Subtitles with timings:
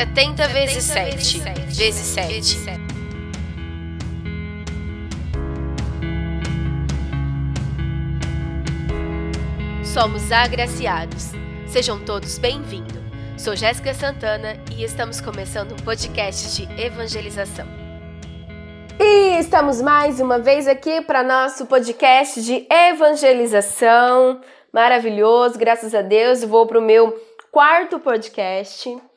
[0.00, 1.40] 70 vezes 7
[1.76, 2.56] vezes 7.
[9.84, 11.32] Somos agraciados.
[11.68, 12.96] Sejam todos bem-vindos.
[13.36, 17.66] Sou Jéssica Santana e estamos começando um podcast de evangelização.
[18.98, 24.40] E estamos mais uma vez aqui para nosso podcast de evangelização.
[24.72, 26.42] Maravilhoso, graças a Deus.
[26.42, 29.09] Vou para o meu quarto podcast.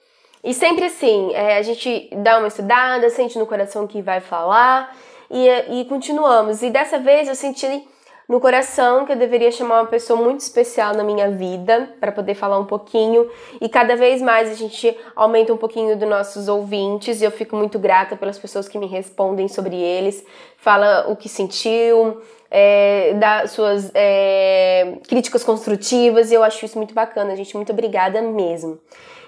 [0.44, 4.96] E sempre assim, é, a gente dá uma estudada, sente no coração que vai falar
[5.32, 5.48] e,
[5.80, 6.62] e continuamos.
[6.62, 7.88] E dessa vez eu senti
[8.28, 12.36] no coração que eu deveria chamar uma pessoa muito especial na minha vida para poder
[12.36, 13.30] falar um pouquinho
[13.60, 17.56] e cada vez mais a gente aumenta um pouquinho dos nossos ouvintes e eu fico
[17.56, 20.26] muito grata pelas pessoas que me respondem sobre eles,
[20.58, 26.94] fala o que sentiu, é, dá suas é, críticas construtivas e eu acho isso muito
[26.94, 27.56] bacana, gente.
[27.56, 28.80] Muito obrigada mesmo.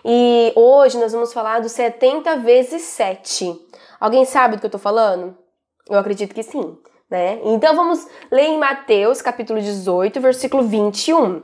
[0.06, 3.60] E hoje nós vamos falar do 70 vezes 7.
[4.00, 5.36] Alguém sabe do que eu tô falando?
[5.90, 6.78] Eu acredito que sim
[7.10, 7.40] né?
[7.44, 11.44] Então vamos ler em Mateus, capítulo 18, versículo 21.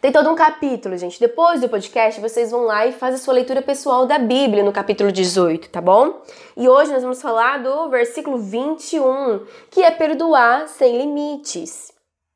[0.00, 1.18] Tem todo um capítulo, gente.
[1.18, 4.70] Depois do podcast, vocês vão lá e fazem a sua leitura pessoal da Bíblia no
[4.70, 6.22] capítulo 18, tá bom?
[6.56, 11.90] E hoje nós vamos falar do versículo 21, que é perdoar sem limites.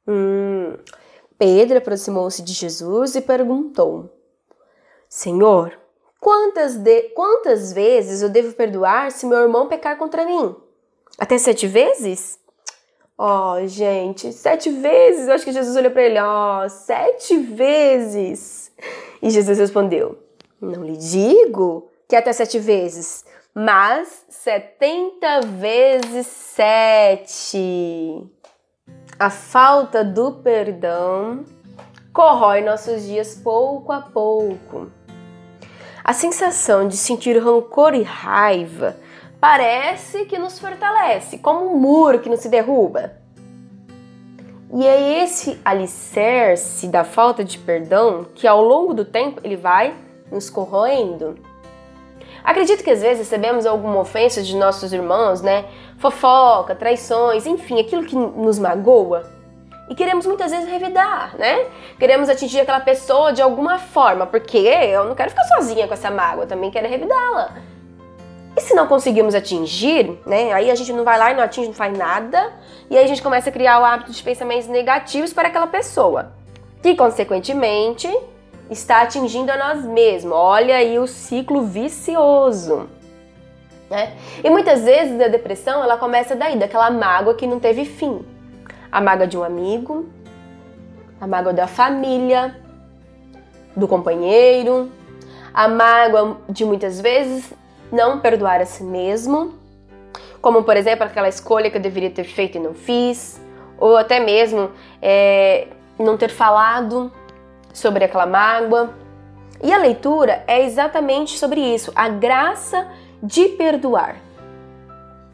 [0.06, 0.78] Hum.
[1.38, 4.17] Pedro aproximou-se de Jesus e perguntou:
[5.08, 5.78] Senhor,
[6.20, 7.02] quantas, de...
[7.10, 10.54] quantas vezes eu devo perdoar se meu irmão pecar contra mim?
[11.18, 12.38] Até sete vezes?
[13.16, 15.26] Ó, oh, gente, sete vezes.
[15.26, 18.70] Eu acho que Jesus olhou para ele, ó, oh, sete vezes.
[19.20, 20.16] E Jesus respondeu:
[20.60, 28.24] Não lhe digo que até sete vezes, mas setenta vezes sete.
[29.18, 31.44] A falta do perdão
[32.12, 34.92] corrói nossos dias pouco a pouco.
[36.08, 38.96] A sensação de sentir rancor e raiva
[39.38, 43.12] parece que nos fortalece, como um muro que não se derruba.
[44.72, 49.94] E é esse alicerce da falta de perdão que ao longo do tempo ele vai
[50.32, 51.38] nos corroendo.
[52.42, 55.66] Acredito que às vezes recebemos alguma ofensa de nossos irmãos, né?
[55.98, 59.30] Fofoca, traições, enfim, aquilo que nos magoa.
[59.88, 61.66] E queremos muitas vezes revidar, né?
[61.98, 66.10] Queremos atingir aquela pessoa de alguma forma, porque eu não quero ficar sozinha com essa
[66.10, 67.54] mágoa, também quero revidá-la.
[68.54, 70.52] E se não conseguimos atingir, né?
[70.52, 72.52] Aí a gente não vai lá e não atinge, não faz nada,
[72.90, 76.32] e aí a gente começa a criar o hábito de pensamentos negativos para aquela pessoa,
[76.82, 78.14] que consequentemente
[78.70, 80.32] está atingindo a nós mesmos.
[80.32, 82.90] Olha aí o ciclo vicioso.
[83.88, 84.12] Né?
[84.44, 88.22] E muitas vezes a depressão ela começa daí, daquela mágoa que não teve fim.
[88.90, 90.08] A mágoa de um amigo,
[91.20, 92.56] a mágoa da família,
[93.76, 94.90] do companheiro,
[95.52, 97.52] a mágoa de muitas vezes
[97.90, 99.54] não perdoar a si mesmo,
[100.40, 103.40] como por exemplo aquela escolha que eu deveria ter feito e não fiz,
[103.78, 105.68] ou até mesmo é,
[105.98, 107.12] não ter falado
[107.72, 108.90] sobre aquela mágoa.
[109.62, 112.86] E a leitura é exatamente sobre isso, a graça
[113.22, 114.16] de perdoar.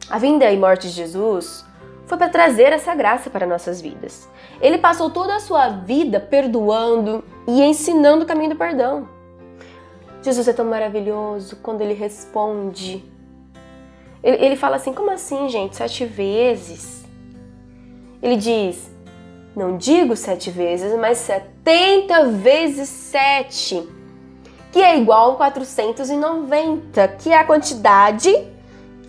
[0.09, 1.64] A vinda e morte de Jesus
[2.05, 4.29] foi para trazer essa graça para nossas vidas.
[4.61, 9.09] Ele passou toda a sua vida perdoando e ensinando o caminho do perdão.
[10.21, 13.03] Jesus é tão maravilhoso quando ele responde.
[14.23, 15.75] Ele, ele fala assim: como assim, gente?
[15.75, 17.05] Sete vezes?
[18.21, 18.91] Ele diz:
[19.55, 23.87] não digo sete vezes, mas setenta vezes sete,
[24.71, 28.54] que é igual a 490, que é a quantidade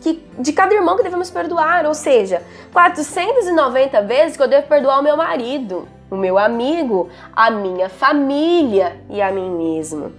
[0.06, 1.84] que, de cada irmão que devemos perdoar.
[1.86, 7.50] Ou seja, 490 vezes que eu devo perdoar o meu marido, o meu amigo, a
[7.50, 10.12] minha família e a mim mesmo.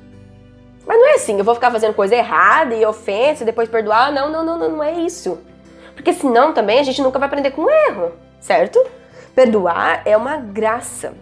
[0.86, 4.12] Mas não é assim, eu vou ficar fazendo coisa errada e ofensa e depois perdoar.
[4.12, 5.40] Não, não, não, não, não é isso.
[5.94, 8.84] Porque senão também a gente nunca vai aprender com o erro, certo?
[9.34, 11.14] Perdoar é uma graça.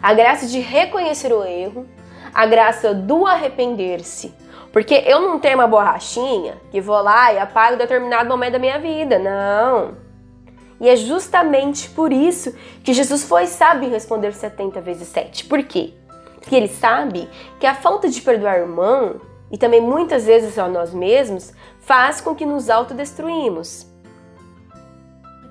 [0.00, 1.86] A graça de reconhecer o erro,
[2.32, 4.32] a graça do arrepender-se.
[4.78, 8.78] Porque eu não tenho uma borrachinha que vou lá e apago determinado momento da minha
[8.78, 9.18] vida.
[9.18, 9.96] Não.
[10.80, 12.54] E é justamente por isso
[12.84, 15.46] que Jesus foi sábio em responder 70 vezes 7.
[15.46, 15.94] Por quê?
[16.48, 17.28] que ele sabe
[17.60, 19.20] que a falta de perdoar o irmão,
[19.50, 23.86] e também muitas vezes a nós mesmos, faz com que nos autodestruímos.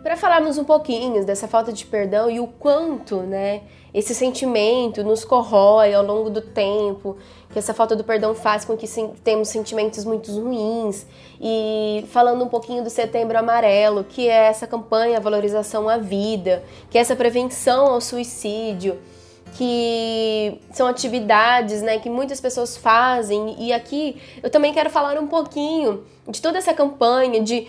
[0.07, 3.63] Para falarmos um pouquinho dessa falta de perdão e o quanto, né,
[3.93, 7.17] esse sentimento nos corrói ao longo do tempo,
[7.51, 8.87] que essa falta do perdão faz com que
[9.21, 11.05] temos sentimentos muito ruins.
[11.41, 16.97] E falando um pouquinho do Setembro Amarelo, que é essa campanha valorização à vida, que
[16.97, 18.97] é essa prevenção ao suicídio,
[19.55, 25.27] que são atividades, né, que muitas pessoas fazem e aqui eu também quero falar um
[25.27, 27.67] pouquinho de toda essa campanha de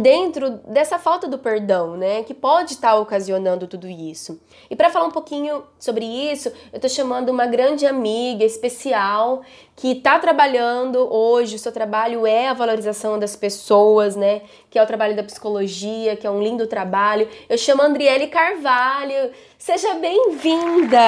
[0.00, 4.40] dentro dessa falta do perdão, né, que pode estar tá ocasionando tudo isso.
[4.70, 9.42] E para falar um pouquinho sobre isso, eu tô chamando uma grande amiga especial
[9.74, 14.82] que está trabalhando hoje, o seu trabalho é a valorização das pessoas, né, que é
[14.82, 17.28] o trabalho da psicologia, que é um lindo trabalho.
[17.48, 19.32] Eu chamo a Andriele Carvalho.
[19.66, 21.00] Seja bem-vinda.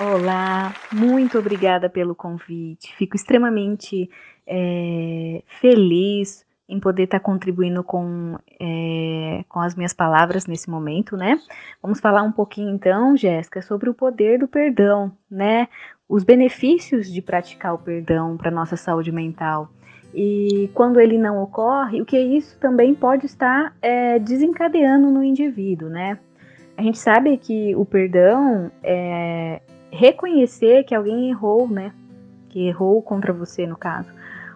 [0.00, 2.92] Olá, muito obrigada pelo convite.
[2.96, 4.10] Fico extremamente
[4.44, 11.40] é, feliz em poder estar contribuindo com, é, com as minhas palavras nesse momento, né?
[11.80, 15.68] Vamos falar um pouquinho então, Jéssica, sobre o poder do perdão, né?
[16.08, 19.70] Os benefícios de praticar o perdão para nossa saúde mental.
[20.14, 25.88] E quando ele não ocorre, o que isso também pode estar é, desencadeando no indivíduo,
[25.88, 26.18] né?
[26.76, 31.92] A gente sabe que o perdão é reconhecer que alguém errou, né?
[32.48, 34.12] Que errou contra você, no caso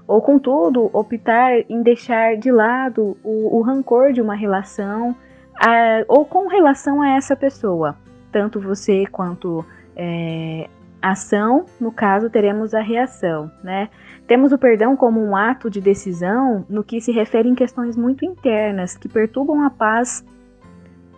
[0.08, 5.14] ou, contudo, optar em deixar de lado o, o rancor de uma relação
[5.54, 7.94] a, ou com relação a essa pessoa.
[8.32, 9.62] Tanto você quanto
[9.94, 10.66] é,
[11.02, 13.90] ação, no caso, teremos a reação, né?
[14.28, 18.26] Temos o perdão como um ato de decisão no que se refere em questões muito
[18.26, 20.22] internas que perturbam a paz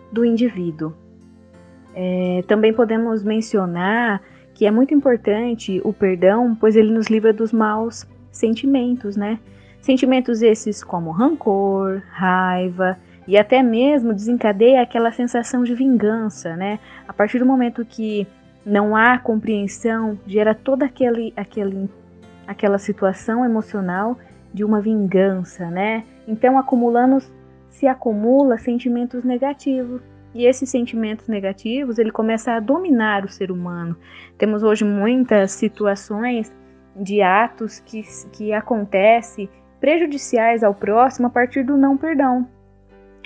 [0.09, 0.93] do indivíduo.
[1.93, 4.21] É, também podemos mencionar
[4.53, 9.39] que é muito importante o perdão, pois ele nos livra dos maus sentimentos, né?
[9.81, 12.97] Sentimentos esses como rancor, raiva
[13.27, 16.79] e até mesmo desencadeia aquela sensação de vingança, né?
[17.05, 18.25] A partir do momento que
[18.65, 21.89] não há compreensão, gera toda aquele, aquele,
[22.51, 24.17] aquela situação emocional
[24.53, 26.03] de uma vingança, né?
[26.27, 27.17] Então, acumulando,
[27.69, 30.01] se acumula sentimentos negativos.
[30.33, 33.97] E esses sentimentos negativos, ele começa a dominar o ser humano.
[34.37, 36.53] Temos hoje muitas situações
[36.95, 38.01] de atos que,
[38.31, 39.49] que acontecem
[39.79, 42.47] prejudiciais ao próximo a partir do não perdão.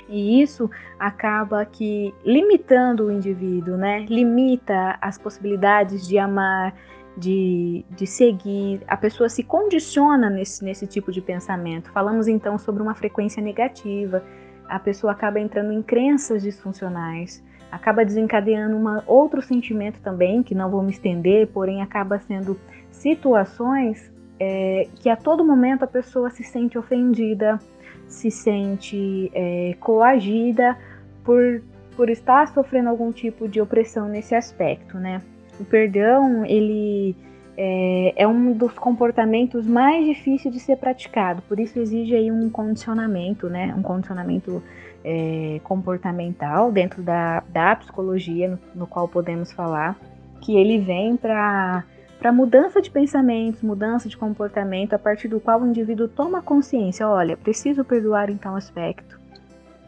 [0.08, 4.04] E isso acaba que limitando o indivíduo, né?
[4.08, 6.74] Limita as possibilidades de amar,
[7.16, 8.80] de, de seguir.
[8.86, 11.90] A pessoa se condiciona nesse, nesse tipo de pensamento.
[11.90, 14.22] Falamos então sobre uma frequência negativa.
[14.68, 20.70] A pessoa acaba entrando em crenças disfuncionais, acaba desencadeando uma, outro sentimento também, que não
[20.70, 22.58] vou me estender, porém acaba sendo
[22.90, 27.58] situações é, que a todo momento a pessoa se sente ofendida,
[28.08, 30.76] se sente é, coagida
[31.24, 31.62] por,
[31.96, 35.22] por estar sofrendo algum tipo de opressão nesse aspecto, né?
[35.58, 37.16] O perdão, ele
[37.56, 42.50] é, é, um dos comportamentos mais difíceis de ser praticado, por isso exige aí um
[42.50, 43.74] condicionamento, né?
[43.76, 44.62] Um condicionamento
[45.02, 49.98] é, comportamental dentro da, da psicologia, no, no qual podemos falar,
[50.40, 51.84] que ele vem para
[52.18, 57.06] para mudança de pensamentos, mudança de comportamento, a partir do qual o indivíduo toma consciência,
[57.06, 59.20] olha, preciso perdoar em tal aspecto,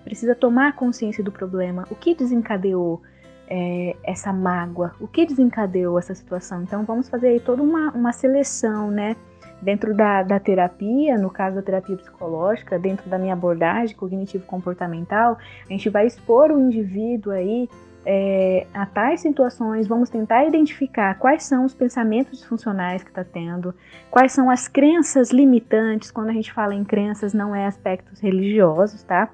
[0.05, 3.01] precisa tomar consciência do problema, o que desencadeou
[3.49, 6.63] é, essa mágoa, o que desencadeou essa situação.
[6.63, 9.17] Então vamos fazer aí toda uma, uma seleção, né?
[9.61, 15.37] Dentro da, da terapia, no caso da terapia psicológica, dentro da minha abordagem cognitivo-comportamental,
[15.69, 17.69] a gente vai expor o indivíduo aí
[18.07, 23.75] é, a tais situações, vamos tentar identificar quais são os pensamentos disfuncionais que está tendo,
[24.11, 26.11] quais são as crenças limitantes.
[26.11, 29.29] Quando a gente fala em crenças, não é aspectos religiosos, tá?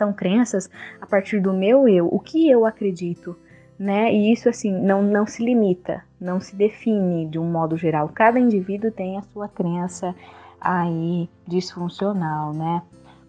[0.00, 3.36] São crenças a partir do meu eu, o que eu acredito,
[3.78, 4.10] né?
[4.10, 8.08] E isso, assim, não, não se limita, não se define de um modo geral.
[8.08, 10.14] Cada indivíduo tem a sua crença
[10.58, 12.80] aí disfuncional, né?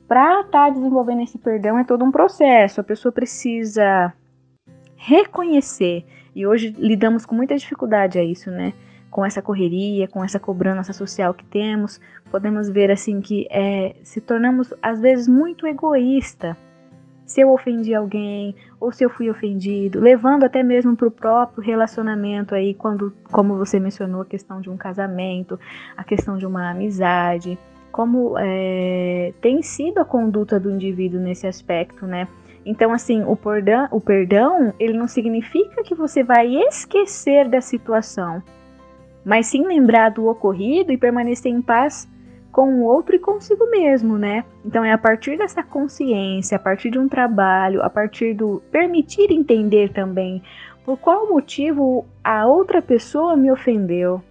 [0.08, 2.80] Para estar tá desenvolvendo esse perdão é todo um processo.
[2.80, 4.14] A pessoa precisa
[4.96, 6.06] reconhecer.
[6.34, 8.72] E hoje lidamos com muita dificuldade a isso, né?
[9.12, 12.00] Com essa correria, com essa cobrança social que temos,
[12.32, 16.58] podemos ver assim que é, se tornamos às vezes muito egoísta.
[17.26, 21.64] Se eu ofendi alguém ou se eu fui ofendido, levando até mesmo para o próprio
[21.64, 25.60] relacionamento aí, quando, como você mencionou, a questão de um casamento,
[25.96, 27.60] a questão de uma amizade,
[27.92, 32.28] como é, tem sido a conduta do indivíduo nesse aspecto, né?
[32.66, 38.42] Então, assim, o perdão, o perdão, ele não significa que você vai esquecer da situação,
[39.24, 42.08] mas sim lembrar do ocorrido e permanecer em paz
[42.52, 44.44] com o outro e consigo mesmo, né?
[44.66, 49.32] Então é a partir dessa consciência, a partir de um trabalho, a partir do permitir
[49.32, 50.44] entender também
[50.84, 54.22] por qual motivo a outra pessoa me ofendeu,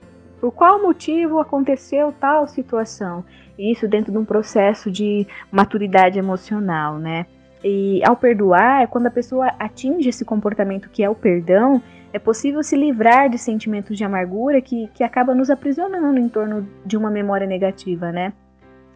[0.41, 3.25] por qual motivo aconteceu tal situação.
[3.59, 7.27] Isso dentro de um processo de maturidade emocional, né?
[7.63, 11.83] E ao perdoar, quando a pessoa atinge esse comportamento que é o perdão,
[12.13, 16.69] é possível se livrar de sentimentos de amargura que, que acaba nos aprisionando em torno
[16.85, 18.33] de uma memória negativa, né?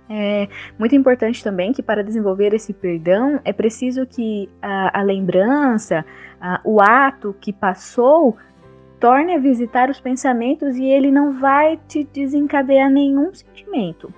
[0.08, 6.04] É muito importante também que para desenvolver esse perdão é preciso que a, a lembrança,
[6.38, 8.36] a, o ato que passou,
[9.00, 14.12] torne a visitar os pensamentos e ele não vai te desencadear nenhum sentimento,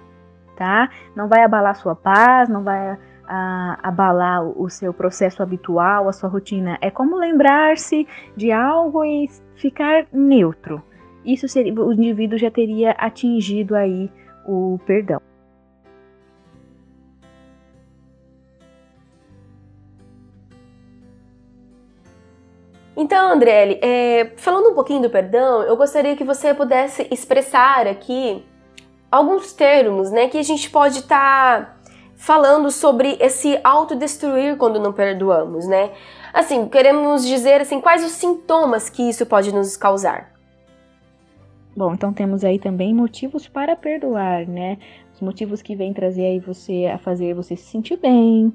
[0.56, 0.90] tá?
[1.14, 6.28] Não vai abalar sua paz, não vai a, abalar o seu processo habitual, a sua
[6.28, 6.78] rotina.
[6.80, 8.06] É como lembrar-se
[8.36, 10.82] de algo e ficar neutro.
[11.24, 14.10] Isso seria, o indivíduo já teria atingido aí
[14.46, 15.20] o perdão.
[22.96, 28.42] Então, Andrelli, é, falando um pouquinho do perdão, eu gostaria que você pudesse expressar aqui
[29.10, 31.75] alguns termos, né, que a gente pode estar tá
[32.16, 35.92] falando sobre esse autodestruir quando não perdoamos, né?
[36.32, 40.32] Assim, queremos dizer assim, quais os sintomas que isso pode nos causar?
[41.76, 44.78] Bom, então temos aí também motivos para perdoar, né?
[45.14, 48.52] Os motivos que vêm trazer aí você a fazer você se sentir bem,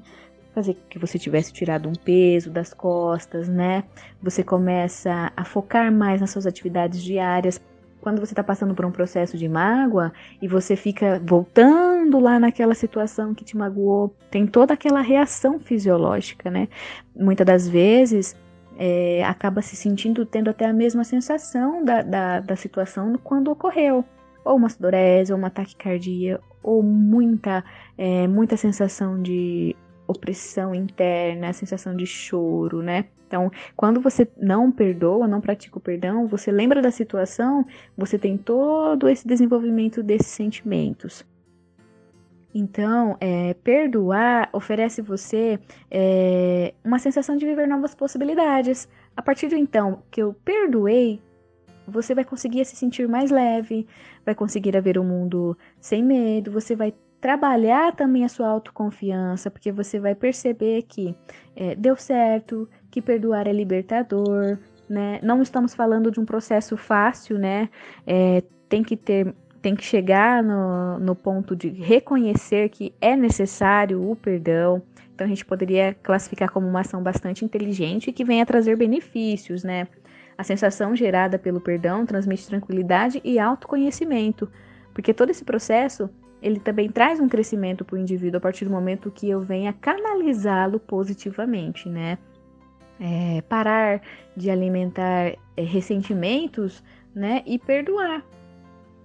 [0.52, 3.84] fazer que você tivesse tirado um peso das costas, né?
[4.20, 7.60] Você começa a focar mais nas suas atividades diárias.
[8.02, 12.74] Quando você está passando por um processo de mágoa e você fica voltando lá naquela
[12.74, 16.66] situação que te magoou, tem toda aquela reação fisiológica, né?
[17.14, 18.36] Muitas das vezes
[18.76, 24.04] é, acaba se sentindo, tendo até a mesma sensação da, da, da situação quando ocorreu.
[24.44, 27.64] Ou uma sudorese, ou uma taquicardia, ou muita,
[27.96, 29.76] é, muita sensação de
[30.12, 33.06] opressão interna, a sensação de choro, né?
[33.26, 37.64] Então, quando você não perdoa, não pratica o perdão, você lembra da situação,
[37.96, 41.24] você tem todo esse desenvolvimento desses sentimentos.
[42.54, 45.58] Então, é, perdoar oferece você
[45.90, 48.86] é, uma sensação de viver novas possibilidades.
[49.16, 51.22] A partir do então que eu perdoei,
[51.86, 53.86] você vai conseguir se sentir mais leve,
[54.24, 59.70] vai conseguir ver o mundo sem medo, você vai trabalhar também a sua autoconfiança, porque
[59.70, 61.16] você vai perceber que
[61.54, 65.20] é, deu certo, que perdoar é libertador, né?
[65.22, 67.70] Não estamos falando de um processo fácil, né?
[68.04, 74.02] É, tem que ter, tem que chegar no, no ponto de reconhecer que é necessário
[74.02, 74.82] o perdão.
[75.14, 79.86] Então a gente poderia classificar como uma ação bastante inteligente que venha trazer benefícios, né?
[80.36, 84.50] A sensação gerada pelo perdão transmite tranquilidade e autoconhecimento,
[84.92, 86.10] porque todo esse processo
[86.42, 89.72] ele também traz um crescimento para o indivíduo a partir do momento que eu venha
[89.72, 92.18] canalizá-lo positivamente, né?
[93.00, 94.02] É, parar
[94.36, 96.82] de alimentar é, ressentimentos,
[97.14, 97.42] né?
[97.46, 98.24] E perdoar.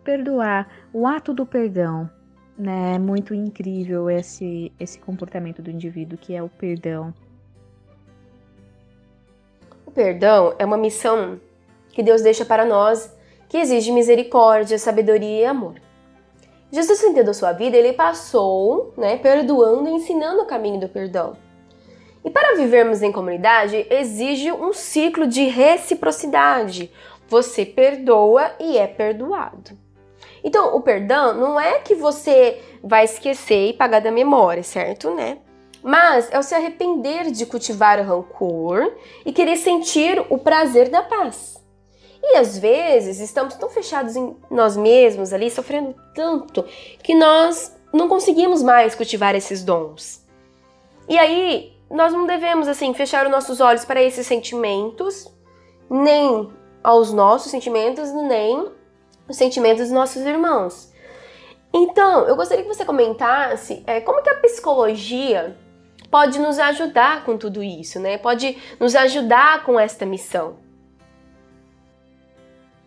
[0.03, 0.67] Perdoar.
[0.91, 2.09] O ato do perdão,
[2.57, 2.95] né?
[2.95, 7.13] É muito incrível esse, esse comportamento do indivíduo que é o perdão.
[9.85, 11.39] O perdão é uma missão
[11.89, 13.15] que Deus deixa para nós
[13.47, 15.86] que exige misericórdia, sabedoria e amor.
[16.71, 21.37] Jesus, da sua vida, ele passou, né, perdoando e ensinando o caminho do perdão.
[22.25, 26.91] E para vivermos em comunidade, exige um ciclo de reciprocidade.
[27.29, 29.77] Você perdoa e é perdoado.
[30.43, 35.37] Então, o perdão não é que você vai esquecer e pagar da memória, certo, né?
[35.81, 38.93] Mas é o se arrepender de cultivar o rancor
[39.25, 41.56] e querer sentir o prazer da paz.
[42.29, 46.63] E às vezes estamos tão fechados em nós mesmos ali, sofrendo tanto,
[47.01, 50.25] que nós não conseguimos mais cultivar esses dons.
[51.07, 55.33] E aí, nós não devemos assim fechar os nossos olhos para esses sentimentos,
[55.89, 56.49] nem
[56.83, 58.71] aos nossos sentimentos, nem
[59.27, 60.91] os sentimentos dos nossos irmãos.
[61.73, 65.55] Então, eu gostaria que você comentasse é, como que a psicologia
[66.11, 68.17] pode nos ajudar com tudo isso, né?
[68.17, 70.66] Pode nos ajudar com esta missão.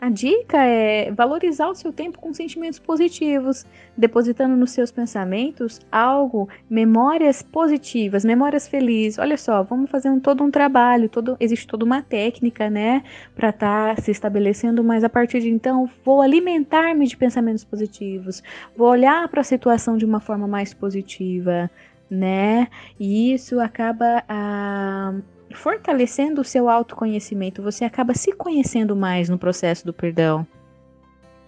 [0.01, 6.49] A dica é valorizar o seu tempo com sentimentos positivos, depositando nos seus pensamentos algo,
[6.71, 9.19] memórias positivas, memórias felizes.
[9.19, 13.05] Olha só, vamos fazer um, todo um trabalho, todo, existe toda uma técnica, né,
[13.37, 18.43] para estar tá se estabelecendo, mas a partir de então vou alimentar-me de pensamentos positivos,
[18.75, 21.71] vou olhar para a situação de uma forma mais positiva,
[22.09, 22.69] né?
[22.99, 25.15] E isso acaba a ah,
[25.55, 30.47] fortalecendo o seu autoconhecimento, você acaba se conhecendo mais no processo do perdão.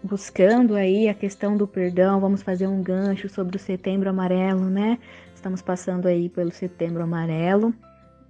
[0.02, 4.98] Buscando aí a questão do perdão, vamos fazer um gancho sobre o setembro amarelo, né?
[5.34, 7.72] Estamos passando aí pelo setembro amarelo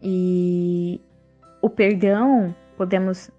[0.02, 1.00] e
[1.62, 3.30] o perdão, podemos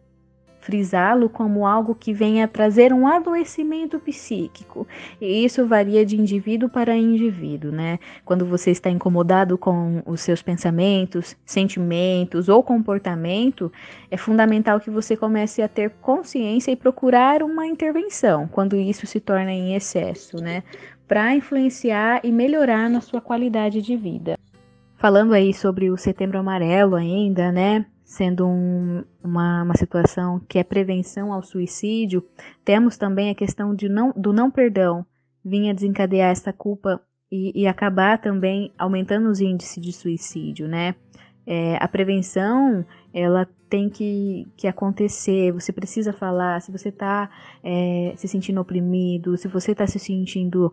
[0.64, 4.88] frisá-lo como algo que venha trazer um adoecimento psíquico.
[5.20, 8.00] E isso varia de indivíduo para indivíduo, né?
[8.24, 13.72] Quando você está incomodado com os seus pensamentos, sentimentos ou comportamento,
[14.10, 19.20] é fundamental que você comece a ter consciência e procurar uma intervenção quando isso se
[19.20, 20.64] torna em excesso, né?
[21.08, 24.40] Para influenciar e melhorar na sua qualidade de vida.
[24.96, 27.86] Falando aí sobre o Setembro Amarelo ainda, né?
[28.14, 32.24] Sendo um, uma, uma situação que é prevenção ao suicídio,
[32.64, 35.04] temos também a questão de não, do não perdão,
[35.44, 37.02] vinha desencadear essa culpa
[37.32, 40.94] e, e acabar também aumentando os índices de suicídio, né?
[41.44, 47.32] É, a prevenção, ela tem que, que acontecer, você precisa falar, se você está
[47.64, 50.72] é, se sentindo oprimido, se você está se sentindo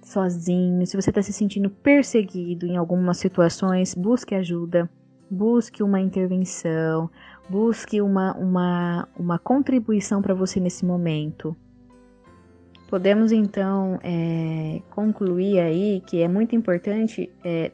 [0.00, 4.88] sozinho, se você está se sentindo perseguido em algumas situações, busque ajuda
[5.30, 7.10] busque uma intervenção,
[7.48, 11.56] busque uma, uma, uma contribuição para você nesse momento.
[12.88, 17.70] Podemos então é, concluir aí que é muito importante é,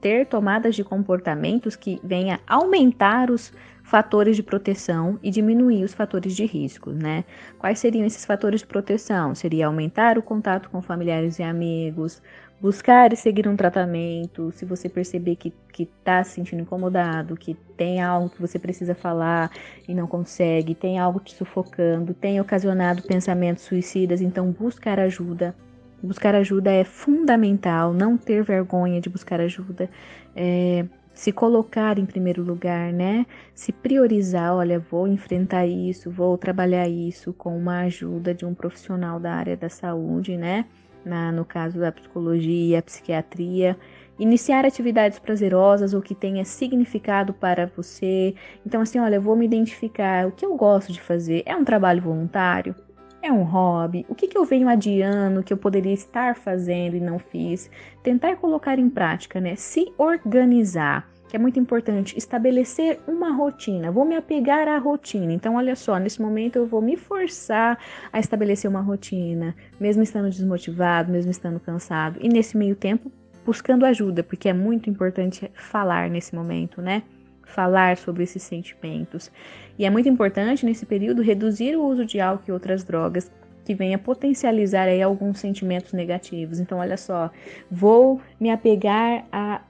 [0.00, 6.34] ter tomadas de comportamentos que venha aumentar os fatores de proteção e diminuir os fatores
[6.34, 7.24] de risco, né?
[7.58, 9.34] Quais seriam esses fatores de proteção?
[9.34, 12.22] Seria aumentar o contato com familiares e amigos,
[12.60, 18.00] buscar e seguir um tratamento, se você perceber que está se sentindo incomodado, que tem
[18.00, 19.50] algo que você precisa falar
[19.86, 25.54] e não consegue, tem algo te sufocando, tem ocasionado pensamentos suicidas, então buscar ajuda.
[26.02, 29.88] Buscar ajuda é fundamental, não ter vergonha de buscar ajuda.
[30.36, 30.84] É,
[31.14, 33.24] se colocar em primeiro lugar, né?
[33.54, 39.20] Se priorizar, olha, vou enfrentar isso, vou trabalhar isso com uma ajuda de um profissional
[39.20, 40.66] da área da saúde, né?
[41.04, 43.76] Na, no caso da psicologia, a psiquiatria,
[44.18, 48.34] iniciar atividades prazerosas ou que tenha significado para você.
[48.64, 51.42] Então, assim, olha, eu vou me identificar o que eu gosto de fazer.
[51.46, 52.74] É um trabalho voluntário?
[53.22, 54.04] É um hobby?
[54.08, 57.70] O que, que eu venho adiando que eu poderia estar fazendo e não fiz?
[58.02, 59.56] Tentar colocar em prática, né?
[59.56, 63.90] Se organizar que é muito importante, estabelecer uma rotina.
[63.90, 65.32] Vou me apegar à rotina.
[65.32, 67.76] Então, olha só, nesse momento eu vou me forçar
[68.12, 72.20] a estabelecer uma rotina, mesmo estando desmotivado, mesmo estando cansado.
[72.22, 73.10] E nesse meio tempo,
[73.44, 77.02] buscando ajuda, porque é muito importante falar nesse momento, né?
[77.42, 79.28] Falar sobre esses sentimentos.
[79.76, 83.28] E é muito importante nesse período reduzir o uso de álcool e outras drogas
[83.64, 86.60] que venha potencializar aí alguns sentimentos negativos.
[86.60, 87.28] Então, olha só,
[87.68, 89.62] vou me apegar a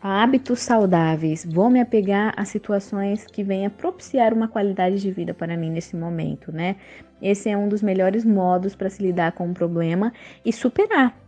[0.00, 1.44] hábitos saudáveis.
[1.44, 5.96] Vou me apegar a situações que venham propiciar uma qualidade de vida para mim nesse
[5.96, 6.76] momento, né?
[7.20, 10.12] Esse é um dos melhores modos para se lidar com o um problema
[10.44, 11.18] e superar.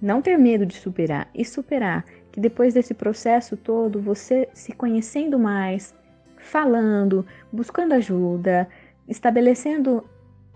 [0.00, 2.04] Não ter medo de superar e superar.
[2.32, 5.94] Que depois desse processo todo, você se conhecendo mais,
[6.36, 8.68] falando, buscando ajuda,
[9.08, 10.04] estabelecendo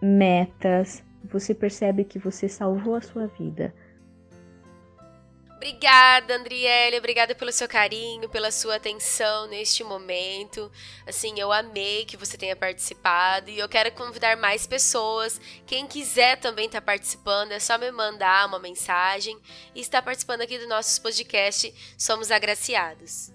[0.03, 3.73] metas, você percebe que você salvou a sua vida
[5.59, 10.71] Obrigada, Andriele, obrigada pelo seu carinho, pela sua atenção neste momento.
[11.05, 15.41] Assim, eu amei que você tenha participado e eu quero convidar mais pessoas.
[15.67, 19.37] Quem quiser também estar tá participando, é só me mandar uma mensagem
[19.75, 23.35] e estar participando aqui do nosso podcast Somos Agraciados.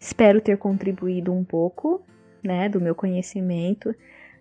[0.00, 2.02] Espero ter contribuído um pouco,
[2.42, 3.94] né, do meu conhecimento.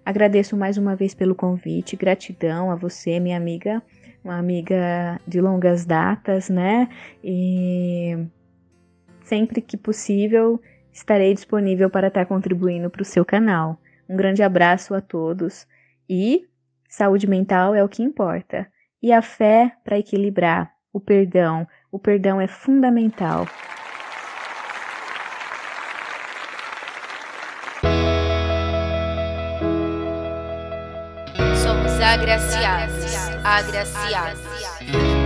[0.05, 3.83] Agradeço mais uma vez pelo convite, gratidão a você, minha amiga
[4.27, 6.89] uma amiga de longas datas, né?
[7.23, 8.27] E
[9.23, 10.61] sempre que possível
[10.91, 13.79] estarei disponível para estar contribuindo para o seu canal.
[14.07, 15.65] Um grande abraço a todos
[16.09, 16.45] e
[16.89, 18.67] saúde mental é o que importa.
[19.01, 21.65] E a fé para equilibrar, o perdão.
[21.89, 23.47] O perdão é fundamental.
[31.55, 31.97] Somos
[33.47, 35.16] agraciados.